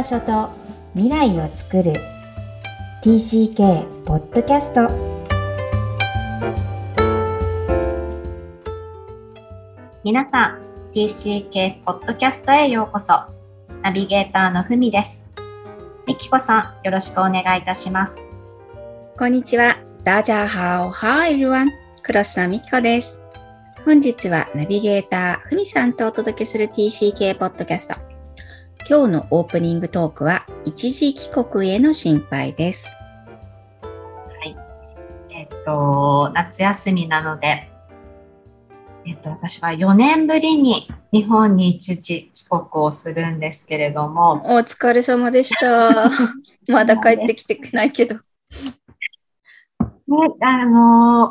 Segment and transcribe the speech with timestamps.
[0.00, 0.48] 場所と
[0.94, 1.92] 未来を作る。
[3.02, 4.88] TCK ポッドキャスト
[10.02, 10.60] 皆さん
[10.94, 13.12] TCK ポッドキャストへようこそ。
[13.82, 15.28] ナビゲーターのふみです。
[16.06, 18.16] みきこさんよろしくお願いいたします。
[19.18, 19.80] こんにちは。
[20.02, 20.90] ダジャーハオ。
[20.90, 21.68] ハーエルワン
[22.02, 23.20] クロスさんみきこです。
[23.84, 28.09] 本日はナビゲーターふみさんとお届けする TCK ポッドキャスト
[28.90, 32.90] 今日のオープニングトークは一時帰国への心配です。
[33.82, 33.88] は
[34.44, 34.56] い。
[35.30, 37.70] えっと、夏休みなので、
[39.06, 44.42] えっと、私は4年ぶりに日本に一時帰国をするんですけれども。
[44.56, 46.10] お疲れ様でした。
[46.66, 48.16] まだ帰ってきてないけど。
[48.16, 48.22] ね、
[50.40, 51.30] あの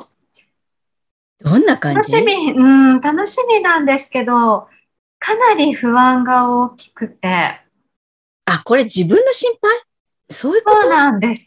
[1.42, 2.14] どんな感じ？
[2.14, 2.64] 楽しみ、う
[3.00, 4.70] ん、楽しみなんですけど、
[5.20, 7.62] かなり不安が大きくて。
[8.46, 9.72] あ、これ自分の心配？
[10.32, 10.82] そういうこと？
[10.84, 11.46] そうなんです。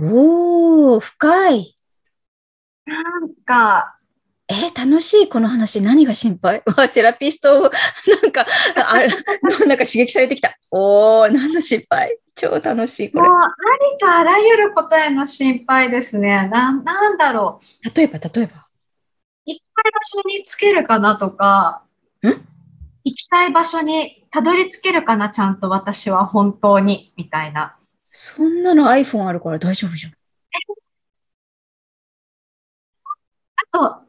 [0.00, 1.74] おー、深い。
[2.86, 3.96] なんか、
[4.48, 5.82] えー、楽しいこの話。
[5.82, 6.62] 何が心配？
[6.76, 7.62] わ、セラピスト、
[8.22, 8.46] なんか、
[8.90, 9.08] あれ、
[9.66, 10.56] なんか刺激されてきた。
[10.70, 12.18] おー、何の心配？
[12.34, 13.28] 超楽しい、これ。
[13.28, 13.48] もう、あ
[13.92, 16.48] りとあらゆることへの心配ですね。
[16.48, 17.94] な、なんだろう。
[17.94, 18.64] 例えば、例えば？
[19.44, 21.82] 行きたい場所につけるかなとか、
[22.24, 22.28] ん？
[23.04, 27.76] 行きたい場所にたどり着けるかな、ちゃんと私は本当に、みたいな。
[28.10, 30.12] そんなの iPhone あるから大丈夫じゃん。
[33.56, 34.02] あと、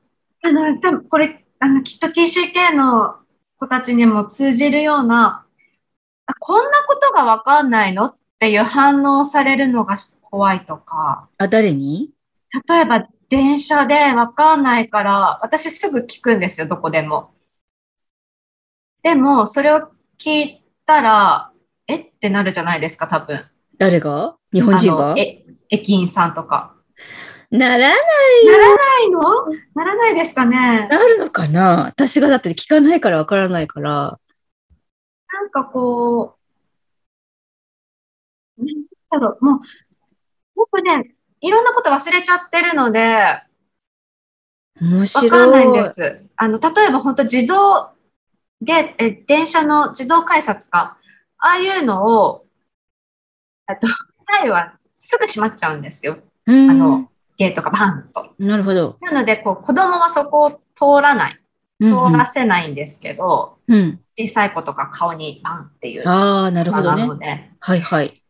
[0.43, 3.17] あの、多分これ、あの、きっと TCK の
[3.57, 5.45] 子たちにも通じるような、
[6.25, 11.29] あこんなことがわかんないのっていう反応されるのが怖いとか。
[11.37, 12.11] あ、誰に？
[12.67, 17.33] 例えば、電車でわかんないから、私すぐ聞くんですよ、どこでも。
[19.01, 21.51] でも、それを聞いたら、
[21.87, 23.45] えってなるじゃないですか、多分。
[23.77, 24.35] 誰が？
[24.53, 25.15] 日本人が？
[25.17, 26.75] え、駅員さんとか。
[27.49, 28.51] ならないよ。
[28.51, 29.19] ならないの？
[29.73, 30.87] ならないですかね。
[30.89, 31.85] なるのかな？
[31.85, 34.19] 私がだって聞かないからわからないから。
[35.31, 36.35] なんかこ
[38.57, 39.59] う、なんだろう、もう、
[40.55, 43.41] 僕ね、いろんなこと忘れちゃってるので、
[44.81, 45.31] 面白い。
[45.31, 46.25] わかんないんです。
[46.35, 47.89] あの、例えば本当自動
[48.61, 50.97] で、え、電車の自動改札か。
[51.37, 52.45] ああいうのを、
[53.65, 53.87] あと、
[54.41, 56.17] 前はすぐ閉まっちゃうんですよ。
[56.45, 58.33] あの、ゲートがバンと。
[58.37, 58.97] なるほど。
[59.01, 61.39] なので、こう、子供はそこを通らない。
[61.81, 66.05] 通らせないんですけど、うんうん、小さい子とか顔にバンっていう。
[66.05, 67.55] ああ、なるほどね。
[67.61, 68.21] はいはい。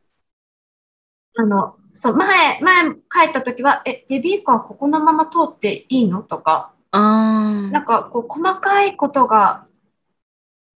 [1.36, 6.22] あの、そう、前、前帰った時は、え、ベビーカーここのまま通っていいの？
[6.22, 9.66] とか、あなんか、こう、細かいことが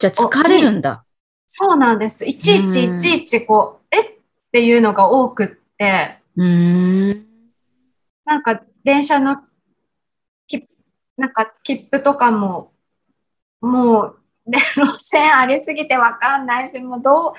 [0.04, 1.06] じゃあ疲れるんだ。
[1.48, 2.26] そうなんです。
[2.26, 4.12] いちいちいちいちこう、えっ
[4.52, 5.48] ていうのが多くっ
[5.78, 7.26] て、うん
[8.26, 9.38] なんか電車の
[10.48, 10.68] き、
[11.16, 12.74] なんか切符とかも、
[13.62, 17.34] もう、で路線ありすぎてわかんないし、もうどう、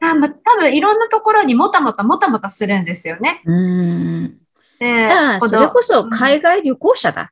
[0.00, 3.42] 多分多分いろんなところにもたもたもたもたするんですよね。
[3.44, 4.38] うん。
[4.78, 5.10] で、
[5.40, 7.20] それこそ海外旅行者だ。
[7.20, 7.28] うん、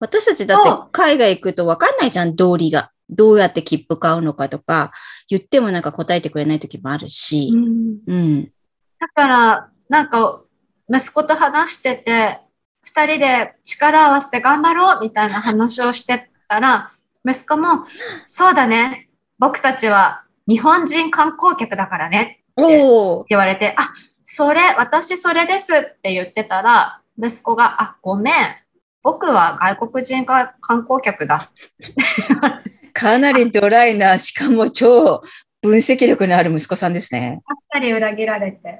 [0.00, 2.92] 私たちだって海外行くとわかんないじゃん、道理が。
[3.10, 4.92] どうやって切符買うのかとか、
[5.28, 7.50] 言ってもなんか答えてくれない時もあるし。
[7.52, 7.98] うん。
[8.06, 8.44] うん、
[8.98, 10.42] だから、なんか、
[10.92, 12.40] 息子と話してて、
[12.82, 16.92] 二人で力を合わせて頑張ろうみたいな話をしてたら、
[17.28, 17.84] 息子も、
[18.24, 22.78] そうだね、僕たちは日本人観光客だからねって
[23.28, 23.92] 言われて、あ、
[24.24, 28.34] それ、私それですって言ってたら、息子が、あ、ごめん、
[29.02, 31.50] 僕は外国人観光客だ。
[33.00, 35.22] かなりドライな、しかも超
[35.62, 37.40] 分析力のある息子さんですね。
[37.46, 38.78] あっさり裏切られて。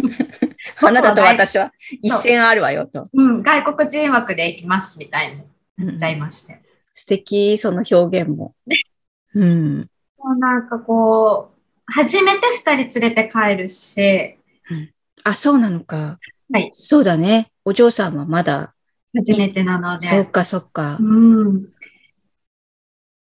[0.82, 1.72] あなたと私は
[2.02, 3.08] 一線あるわよと。
[3.14, 5.42] うん、外国人枠で行きますみたいに
[5.78, 6.52] 言っちゃいまして。
[6.52, 6.60] うん、
[6.92, 8.54] 素敵、その表現も。
[9.34, 9.88] うん。
[10.18, 14.36] もうなんかこう、初めて二人連れて帰るし。
[14.70, 14.90] うん、
[15.24, 16.18] あ、そうなのか。
[16.52, 16.68] はい。
[16.72, 17.50] そうだね。
[17.64, 18.74] お嬢さんはまだ。
[19.14, 20.06] 初めてなので。
[20.06, 20.98] そっかそっか。
[21.00, 21.68] うん。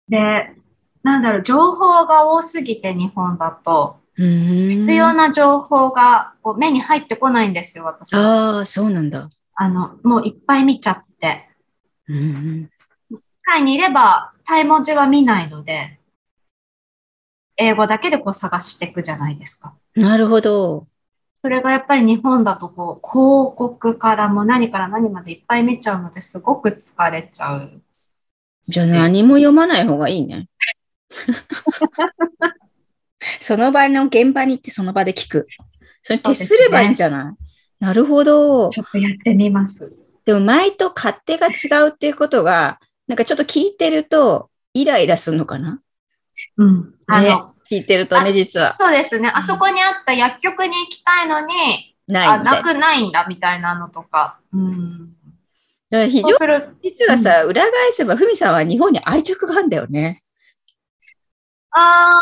[0.08, 0.52] で、
[1.02, 8.14] なんだろう、情報が多すぎて日本だと、必要な情報がこう目に入ってこないんですよ、私。
[8.14, 9.28] ああ、そうなんだ。
[9.54, 11.48] あの、もういっぱい見ちゃって。
[13.44, 15.98] タイにいれば、タイ文字は見ないので、
[17.56, 19.74] 英語だけでこう探していくじゃないですか。
[19.94, 20.86] なるほど。
[21.36, 27.82] それがやっぱり日本だとこう広告からも何から何までいっぱい見ちゃうのですごく疲れちゃう。
[28.66, 30.48] じゃあ何も読まない方がいいね。
[33.40, 35.46] その場の現場に行ってその場で聞く。
[36.02, 37.34] それ徹すればいいんじゃない、
[37.80, 38.68] なるほど。
[38.68, 39.92] ちょっとやってみます。
[40.24, 45.80] でも前と勝手が違うっていうことが、なんかちょっと聞いてると、イライラするのかな？
[46.56, 46.94] うん。
[47.06, 48.72] あの、聞いてるとね、あ実は。
[48.72, 49.30] そうですね。
[49.34, 52.44] あそこにあった薬局に行きたいのに、あ、ない。
[52.44, 54.38] なくないんだみたいなのとか。
[54.52, 55.16] うん。
[56.08, 56.64] 非常に。
[56.82, 60.22] 実はさ、裏返せば、ふみさんは日本に愛着があるんだよね。
[61.70, 62.20] ああ、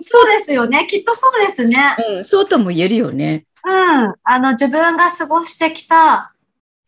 [0.00, 0.86] そうですよね。
[0.88, 1.96] きっとそうですね。
[2.10, 3.46] うん、そうとも言えるよね。
[3.64, 4.14] うん。
[4.22, 6.34] あの、自分が過ごしてきた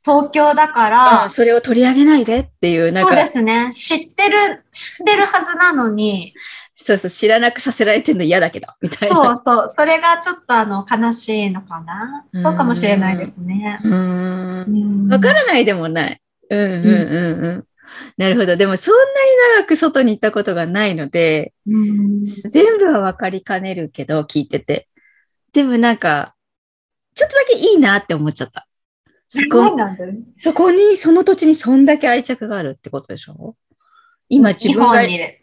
[0.05, 3.71] 東京だから、うん、それを取り上げないでっていう、なんそうか、ですね。
[3.73, 6.35] 知ってる、知ってるはずなのに、
[6.83, 9.17] そうそう、知らなくさせられてるの嫌だけど、みたいな。
[9.17, 12.25] そうそう、それがちょっとあの、悲しいのかな？
[12.33, 13.81] うんそうかもしれないですね。
[13.85, 16.21] うんんわからないでもない。
[16.49, 17.65] うんうんうんうん。
[18.17, 18.57] なるほど。
[18.57, 19.09] でもそんなに
[19.59, 24.89] 長く外に行ったことがないので、うん全部はわかりかねるけど、聞いてて。
[25.53, 26.35] でもなんか、
[27.15, 28.67] ちょっとだけいいなって思っちゃった。
[29.29, 29.77] そこ、
[30.39, 33.55] そこに、その土地にそんだけ愛着があるってことでしょ？
[34.33, 35.39] 今自日分が本、にいる。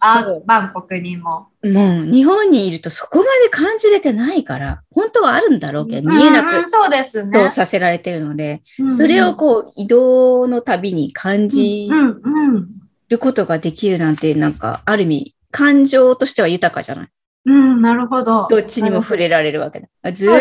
[0.46, 1.50] バンコクにも。
[1.64, 7.32] もう日本にいるとそこまで感じれてないから、本当はあるんだろうけど、見えなくうんうんそうですね。
[7.32, 12.68] とさせられてるので、うんそれをこう移動のたびに感じうんうん
[13.10, 17.08] ることができるなんて、なんか、ある意味、感情としては豊かじゃない？
[17.46, 18.48] うん、なるほど。
[18.50, 20.12] どっちにも触れられるわけだ。
[20.12, 20.34] ずっ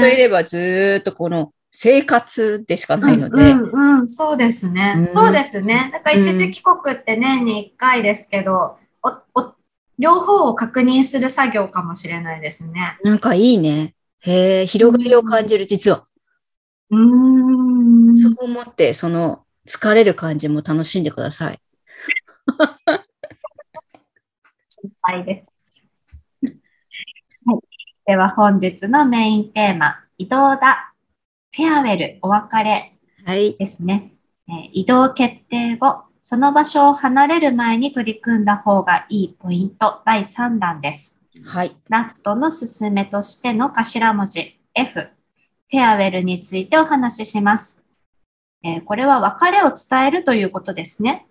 [0.00, 4.94] といればずーっとこの生活でしかないので、うんうんうん、そうですね。
[4.96, 5.90] うんそうですね。
[5.92, 9.54] だから一時帰国って年に1回ですけど、おお
[9.98, 12.96] 両方を確認する作業かもしれないですね。
[13.02, 13.94] なんかいいね。
[14.20, 16.06] へえ、広がりを感じる、実は。
[16.90, 18.16] うーん。
[18.16, 21.60] そう思って、その疲れる感じも楽しんでください。
[24.70, 25.50] 心配です。
[27.44, 27.60] はい。
[28.06, 30.94] では本日のメインテーマ、移動だ。
[31.56, 32.92] フェアウェル、お別れ
[33.24, 33.56] はい。
[33.56, 34.12] ですね。
[34.46, 41.18] えー移動決定後、その場所を離れる前に取り組んだ方がいいポイント第3弾です。
[41.46, 41.74] はい。
[41.88, 47.82] ラフトの進めとしての頭文字 F、フェアウェルについてお話しします。
[48.62, 51.26] えーこれは別れを伝えるということですね。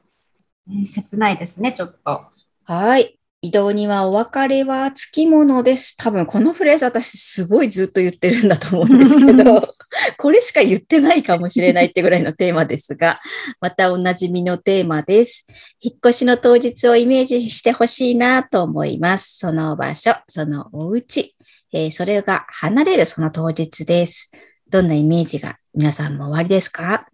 [0.68, 2.24] えー切ないですね、ちょっと。
[2.64, 3.20] はい。
[3.42, 5.96] 移動にはお別れはつきものです。
[5.98, 9.76] 多分このフレーズ私すごいずっと言ってるんだと思うんですけど、
[10.18, 13.20] これしか言ってないかもしれないってぐらいのテーマですが、
[13.62, 15.46] またおなじみのテーマです。
[15.80, 19.38] 引っ越しの当日をイメージしてほしいなと思います。
[19.38, 21.36] その場所、そのお家、
[21.72, 24.32] えーそれが離れるその当日です。
[24.70, 27.08] どんなイメージが皆さんもおありですか？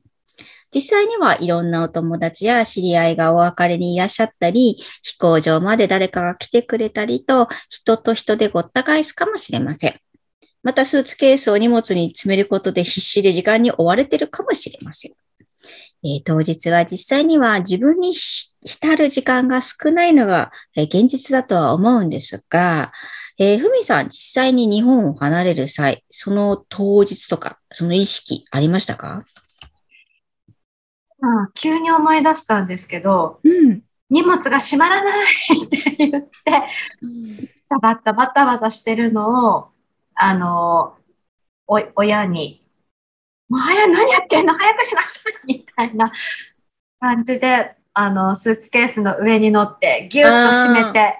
[0.74, 10.00] 実際にはいろんなお友達や知り合いがお別れにいらっしゃったり、飛行場まで誰かが来てくれたりと、人と人でごった返すかもしれません。
[10.64, 15.12] また、スーツケースを荷物に詰めることで必死で時間に追われてるかもしれません。
[16.04, 22.92] えー当日は実際には自分に浸る時間が少ないのが、現実だとは思うんですが、
[23.38, 29.26] えーふみさん、実際に日本を離れる際、その当日とか、その意識ありましたか？
[31.22, 33.82] うん急に思い出したんですけど、うん。
[34.10, 35.24] 荷物が閉まらない
[35.66, 36.30] って言って、
[37.70, 39.70] バタバタバタバタしてるのを、
[40.16, 40.98] あの、
[41.68, 42.66] お親に、
[43.48, 44.54] もう早く何やってんの？
[44.54, 46.12] 早くしなさいみたいな
[47.00, 51.20] 感じで、あの、スーツケースの上に乗って、ぎゅっと閉めて、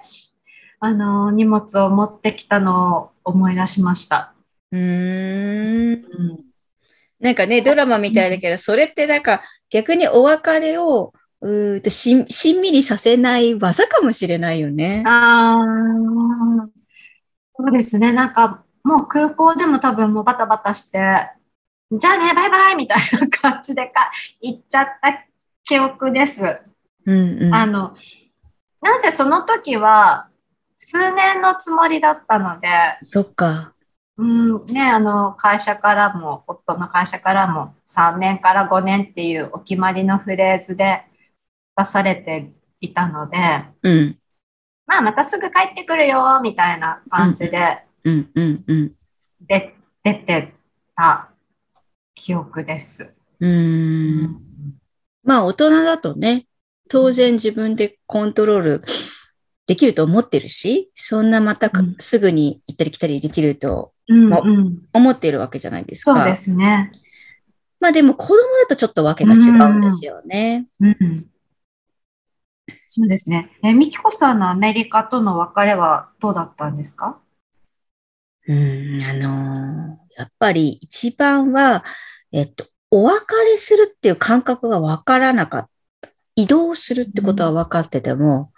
[0.80, 4.34] あの、荷物を持ってきたのを思い出しました。
[4.72, 6.04] うーん。
[6.04, 6.51] うん
[7.22, 15.04] なんかね、ドラマみたいだけど、それってなんか逆にお別れをうーんとしんしんみりさせない技かもしれないよね。
[15.06, 16.68] ああ、
[17.56, 18.12] そうですね。
[18.12, 20.98] なんか、もう空港でも多分もうバタバタして、
[21.92, 24.10] じゃあね、バイバイみたいな感じでか
[24.40, 25.24] 行っちゃった
[25.64, 26.42] 記憶です。
[27.06, 27.54] うんうん。
[27.54, 27.94] あの、
[28.80, 30.28] なんせその時は
[30.76, 32.68] 数年のつもりだったので、
[33.00, 33.74] そっか。
[34.18, 41.02] うん、ね、あの、会社からも、夫の会社からも3年から5年っていうお決まりのフレーズで
[41.76, 43.38] 出されていたので、
[43.82, 44.18] うん。
[44.86, 48.92] まあ、またすぐ帰ってくるよ、みたいな感じでうんうんうん。
[49.40, 50.54] で出て
[50.94, 51.30] た
[52.14, 53.14] 記憶です。
[53.40, 54.40] うーん。
[55.24, 56.46] まあ大人だとね、
[56.88, 58.84] 当然自分でコントロール
[59.66, 64.82] できると思ってるし、そんなまたすぐに行ったり来たりできるとうん、まうん。
[64.92, 66.14] 思っているわけじゃないですか。
[66.14, 66.92] そうですね。
[67.80, 70.66] まあでも子供だとちょっとわけが違うんですよね。
[70.80, 71.26] うん。
[72.86, 73.50] そうですね。
[73.64, 77.18] え、みきこさんのアメリカとの別れはどうだったんですか？
[78.46, 81.84] うん、あのーやっぱり一番は、
[82.32, 85.62] えっと、お別れするっていう感覚がわからなかっ
[86.02, 86.10] た。
[86.36, 88.52] 移動するってことは分かってても、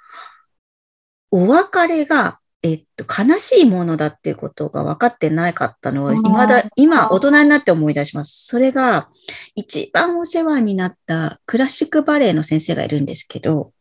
[1.31, 8.47] お別れが、えっと、悲しいものだっていうことが分かってなかったのは、未だ、今、大人になって思い出します。
[8.47, 9.11] それが、
[9.55, 13.73] 一番お世話になったクラシックバレエの先生がいるんですけど、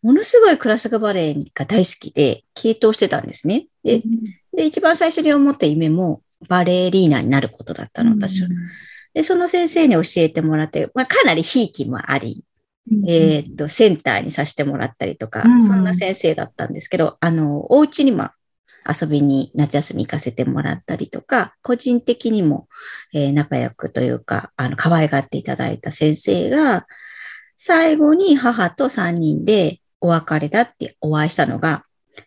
[0.00, 3.66] ものすごいクラシックバレエが大好きで、傾倒してたんですね。
[3.84, 4.02] で、
[4.56, 8.48] で、一番最初に思った夢も、バレリーナになることだったの、私は。
[9.12, 12.46] で、その先生に教えてもらって、まあ、かなりひいきもあり、
[13.06, 18.30] えーっと、センターにさせてもらったりとか、うんそんな先生だったんですけど、あの、お家にも
[18.88, 22.68] 遊びに夏休み行かせてもらったりとか、個人的にも、
[23.14, 26.86] えー仲良くというか、あの、可愛がっていただいた先生が、
[27.56, 31.84] 最後に母と3人でお別れだってお会いしたのが、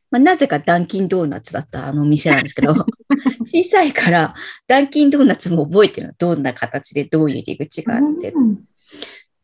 [0.09, 2.73] まあ、なぜかダンキンドーナツだったあのお店なんですけど、
[3.45, 4.33] 小さいから
[4.65, 6.13] ダンキンドーナツも覚えてるの。
[6.17, 8.33] どんな形でどういう入り口があって。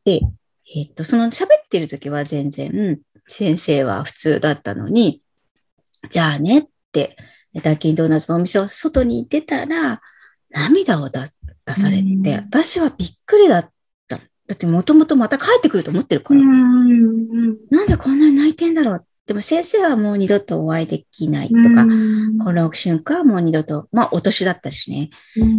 [0.06, 0.22] で、
[0.74, 5.22] えっと、その喋ってる時は全然、先生は普通だったのに、
[6.10, 7.18] じゃあねって、
[7.62, 10.02] ダンキンドーナツのお店を外に出たら、
[10.50, 11.30] 涙を出
[11.66, 12.34] 出されて、うん。
[12.34, 13.70] 私はびっくりだっ
[14.08, 14.18] た。
[14.18, 14.24] だ
[14.54, 19.06] ってもともとまた帰ってくると思ってるから、なんでこんなに泣いてんだろう。
[19.28, 21.86] でも先生はもう二度とお会いできないとか、
[22.44, 25.10] この瞬間はもう二度と、まあお年だったしね、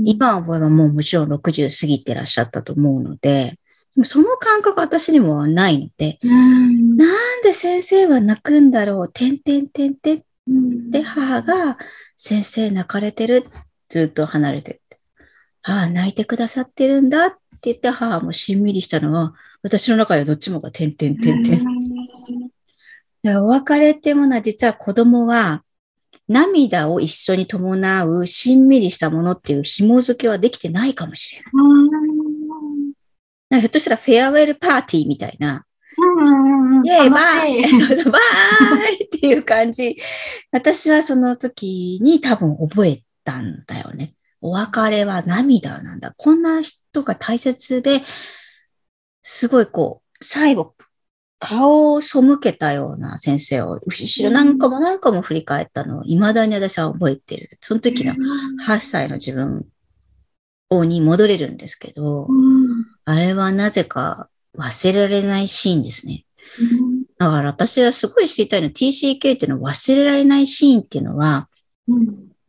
[0.04, 3.59] 今思えばもうもちろん60過ぎてらっしゃったと思うので、
[4.05, 11.79] その感覚私にもないので、なんで先生は泣くんだろう、てんてんてんてんで、母が、
[12.17, 13.47] 先生泣かれてる、
[13.89, 14.99] ずっと離れてって。
[15.63, 21.61] ああ、泣いてくださってるんだって言って、母もしんみりしたのは、私の中でどっちもがてんてんてんてん。
[23.23, 25.63] でお別れってものは実は子供は
[26.29, 31.53] 涙を一緒に伴うしんみりしたものっていう紐付けはできてないかもしれない。
[33.52, 35.66] なんかひょっとしたらフェアウェルパーティーみたいな、
[36.85, 38.18] イェーイバイ そうそうバ
[38.88, 39.99] イっていう感じ。
[40.52, 44.14] 私はその時に多分覚えたんだよね。
[44.40, 46.14] お別れは涙なんだ。
[46.16, 48.00] こんな人が大切で、
[49.23, 50.75] すごいこう、最後、
[51.38, 57.59] 顔を背けたような先生を、後ろ何個も何個も振り返ったのを、未だに私は覚えてる。
[57.61, 58.14] その時の
[58.66, 59.66] 8歳の自分
[60.71, 62.26] をに戻れるんですけど、
[63.04, 66.25] あれはなぜか忘れられないシーンですね。
[67.18, 71.49] だから私はすごい知りたいのは TCK っていうのは忘れられないシーンっていうのは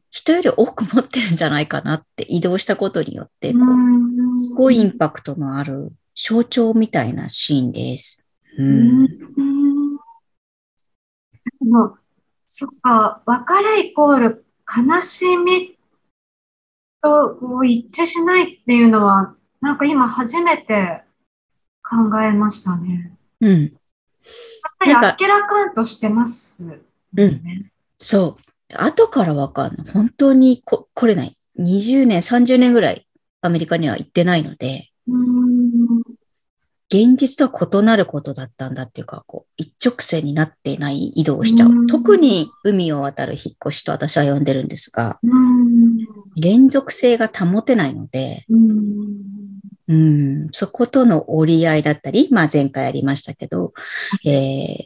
[0.10, 8.24] 人より多く持ってるんじゃないかなって移動したことによってこうすごいインパクトのある象徴みたいなシーンです。
[8.58, 9.08] うん。
[11.62, 12.00] もう
[12.56, 15.76] そっか、別れイコール悲しみ
[17.02, 21.04] と一致しないっていうのは、なんか今初めて
[21.82, 23.14] 考えましたね。
[23.40, 23.62] うん。
[23.62, 23.72] やっ
[24.78, 26.66] ぱりあっけらかんとしてます、
[27.14, 27.72] ね。
[27.98, 28.76] そう。
[28.76, 29.94] 後からわかんない。
[29.94, 31.38] 本当にこ来れない。
[31.60, 33.08] 20年、30年ぐらい
[33.40, 36.04] アメリカには行ってないので、うん。
[36.90, 41.70] 現実とは異なることだったんだっていうか、こう、一直線になっていない移動をしちゃう。
[41.70, 45.98] うん特に海を渡る引っ越しと私は呼んでるんですが、うん。
[46.36, 48.46] 連続性が保てないので、
[49.88, 49.96] うん。
[49.96, 53.74] うん、そことの折り合いだったり、まあ前回ありましたけど、
[54.26, 54.30] え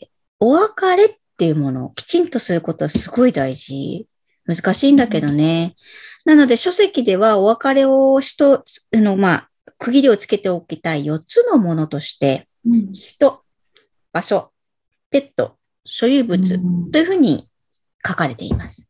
[0.04, 0.08] ー
[0.40, 4.08] お別れっていうものをきちんとすることはすごい大事。
[4.46, 5.76] 難しいんだけどね。
[6.26, 8.64] なので書籍ではお別れをしと、
[8.96, 9.50] あの、まあ、
[9.80, 13.42] 区切りをつけておきたい4つのものとして、うん人、
[14.14, 14.52] 場所、
[15.10, 16.60] ペット、所有物
[16.92, 17.50] というふうに
[18.06, 18.88] 書かれています。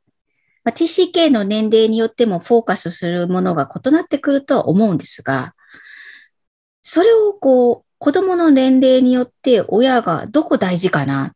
[0.64, 5.54] まあ、TCK の年齢によってもフォーカスするものが異なってくるとは思うんですが、
[6.90, 11.32] それをこう、子供の年齢によって親がどこ大事かなっ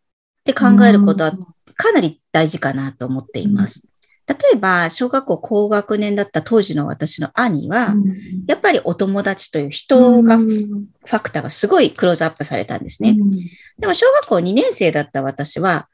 [0.45, 1.33] て考えることは
[1.75, 3.83] かなり大事かなと思っています。
[4.25, 7.95] 例えば、小学校高学年だった当時の私の兄は、
[8.47, 13.17] やっぱりお友達という人が、ファクターがすごいクローズアップされたんですね。
[13.77, 15.89] でも小学校2年生だった私は、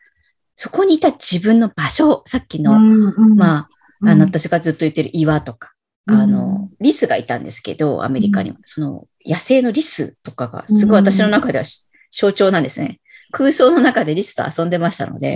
[0.55, 3.69] そこにいた自分の場所、さっきの、まあ、
[4.05, 5.73] あの、私がずっと言ってる岩とか、
[6.07, 11.65] あの、リスがいたんですけど、アメリカには、その、野生のリスとかが、すごい私の中では
[12.11, 12.99] 象徴なんですね。
[13.31, 15.35] 空想の中でリスと遊んでましたので、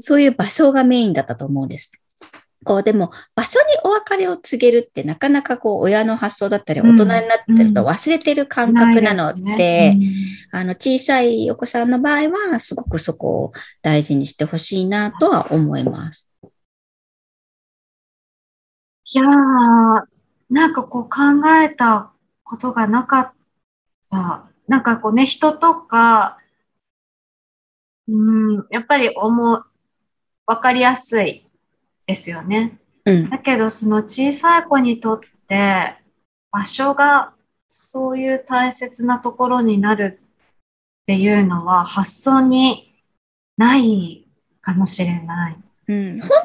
[0.00, 1.92] そういう場所がメインだったと思うんです。
[2.64, 9.96] こう、でも、場所にお別れを告げるって、なかなかこう、親の発想だったり、大人になってると忘れてる感覚なので、
[10.50, 13.52] あの、小さいお子さんの場合は、すごくそこを
[13.82, 16.28] 大事にしてほしいなとは思います。
[19.12, 20.06] いやー、
[20.50, 23.32] なんかこう考えたことがなかっ
[24.10, 24.50] た。
[24.66, 26.38] なんかこうね、人とか、
[28.08, 29.64] うん、やっぱり思う、
[30.46, 31.46] わかりやすい
[32.06, 32.78] ですよね。
[33.04, 33.30] うん。
[33.30, 35.96] だけど、その小さい子にとって、
[36.50, 37.34] 場所が
[37.68, 40.20] そういう大切なところになる
[41.02, 42.94] っていうのは発想に
[43.56, 44.26] ない
[44.60, 45.63] かもしれない。
[45.86, 46.44] うん、本当は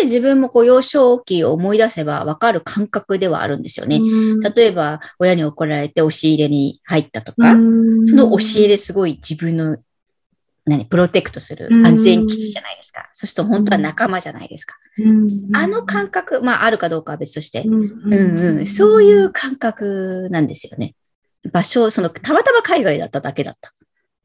[0.00, 3.96] ね、自分もこう幼少期を思い出せば分かる感覚ではあるんですよね。
[3.96, 9.78] うん例えば、親に怒られて押し入れに入ったとか、うんその押し入れすごい自分の、
[10.64, 13.08] 何、プロテクトする安全基地じゃないですか。
[13.12, 14.76] そうすると本当は仲間じゃないですか。
[14.98, 20.94] うんあの感覚、まああるかどうかは別として、うん、そういう感覚なんですよね。
[21.52, 23.72] 場所、その、たまたま海外だっただけだったっ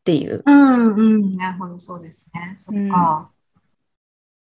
[0.03, 0.43] ていう。
[0.45, 2.55] うんうん、なるほど、そうですね。
[2.57, 3.29] そっか。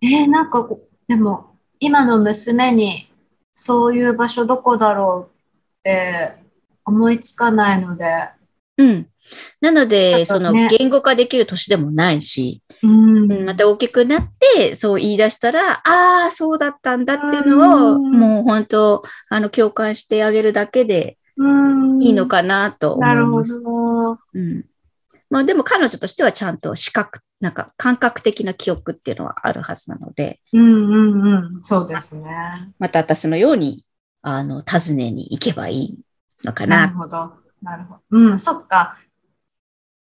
[0.01, 0.69] えーなんか
[1.07, 3.11] でも、今の娘に、
[3.55, 5.37] そういう場所どこだろう
[5.81, 6.35] って
[6.85, 8.05] 思いつかないので、
[8.77, 9.07] うん。
[9.61, 23.61] なので、あとそのね言語化できる年でもないし、うんうんまた大きくなって、そう言い出したら、ああ、そうだったんだっていうのを、うんもう本当、あの、共感してあげるだけでうんいいのかなと思ないるほます。
[23.61, 24.19] ど。
[24.35, 24.65] うん。
[25.31, 32.31] まあでも彼女としてはちゃんと視覚、なんか感覚的な記憶っていうのはあるはずなので、うんうんうん、そうですね。
[32.79, 33.85] また私のように、
[34.23, 36.01] あの、訪ねに行けばいい
[36.45, 36.87] のかな。
[36.87, 37.33] なるほど。
[37.63, 38.01] なるほど。
[38.11, 38.99] うん、そっか。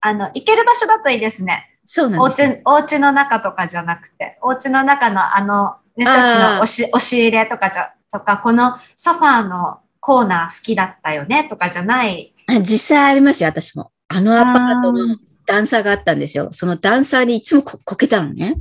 [0.01, 1.79] あの、行ける場所だといいですね。
[1.85, 2.49] おそうなんですよ。
[2.49, 12.35] 家、お家の中とかじゃなくて、お家の中のあの、ね、さっきの押し押し入れとかじゃ、とか、このソファーのコーナー好きだったよねとかじゃない。
[12.49, 13.92] あ実際ありますよ、私も。
[14.15, 16.51] あのアパートの段差があったんですよ。
[16.53, 18.57] その段差にいつもここけたのね。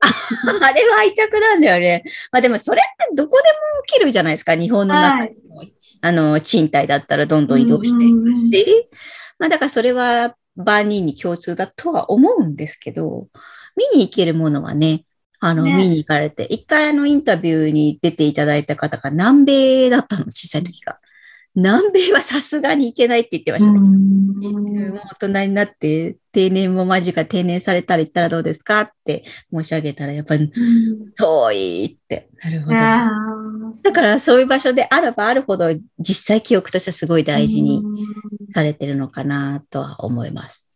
[0.00, 0.06] あ
[0.62, 2.04] あれは愛着なんだよね。
[2.30, 4.54] まあでもそれってどこでも起きるじゃないですか。
[4.54, 5.64] 日本の中にも。
[6.00, 8.88] あの、賃貸だったらどんどん移動していくし。
[9.38, 13.28] まあだからそれは万人に共通だとは思うんですけど、
[13.76, 15.04] 見に行けるものはね、
[15.40, 20.98] あの、ね見に行かれて、一回あのインタビューに出ていただいた方が南米だったの、小さい時が。
[21.54, 23.78] 南米はさすがに行けないって言ってましたね。
[23.78, 30.52] もう大人になって定年も間近定年されたら行ったらどうですかって申し上げたらやっぱり
[31.16, 32.28] 遠いって。
[32.42, 32.74] なるほど。
[33.82, 37.82] だからそういう場所であればあるほど実際記憶としてはすごい大事に
[38.52, 40.68] されてるのかなとは思います。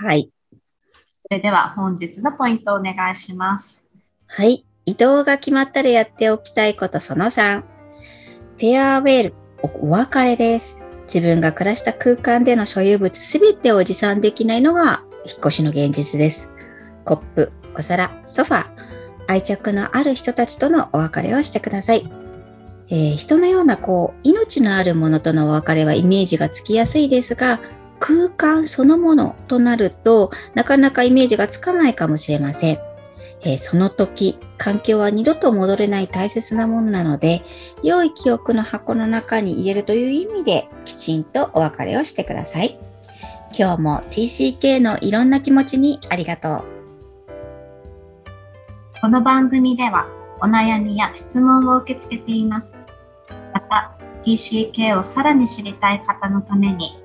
[0.00, 0.30] はい。
[0.50, 3.86] それでは本日のポイントをお願いします。
[4.26, 4.64] はい。
[4.86, 7.77] 移動が決まったらやっておきたいことその3。
[8.58, 10.80] フェアウェル、お別れです。
[11.02, 16.50] 自分が暮らした空間での所有物すべてを持参できないのが引っ越しの現実です。
[17.04, 18.66] コップ、お皿、ソファ、
[19.28, 22.10] 愛着のある人たちとのお別れをしてください。
[22.88, 27.60] えー人のようなこう、命のあるものとのお別れはイメージがつきやすいですが、
[28.00, 32.87] 空間そのものとなると、なかなかイメージがつかないかもしれません。
[33.42, 37.42] えーその時、環境は二度と戻れない大切なものなので、
[37.82, 42.78] 良い記憶の箱の中に入れるという意味で、きちんとお別れをしてください。
[43.56, 46.64] 今日も TCK のいろんな気持ちにありがとう。
[49.00, 50.08] この番組では
[50.40, 52.72] お悩みや質問を受け付けています。
[53.54, 56.98] また、TCK をさらに知りたい方のために、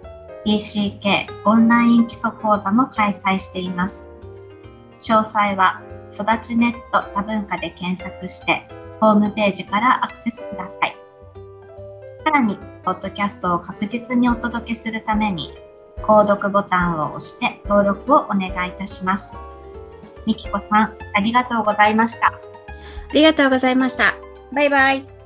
[0.45, 4.11] TCK オンライン基礎講座も開催しています。
[4.99, 5.81] 詳細は、
[6.13, 8.67] 育ちネット多文化で検索して、
[8.99, 10.95] ホームページからアクセスください。
[12.23, 15.53] さらに、ポッドキャストを確実にお届けするために、
[15.97, 19.37] 購読ボタンを押して登録をお願いいたします。
[20.25, 22.27] みきこさん、ありがとうございました。
[22.27, 22.33] あ
[23.13, 24.15] りがとうございました。
[24.53, 25.22] バイバイ。